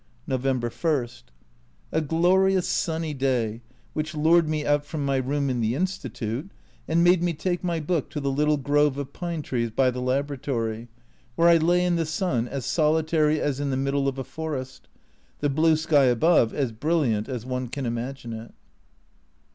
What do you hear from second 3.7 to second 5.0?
which lured me out